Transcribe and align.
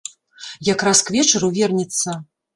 Якраз 0.73 1.03
к 1.11 1.13
вечару 1.17 1.51
вернецца. 1.61 2.19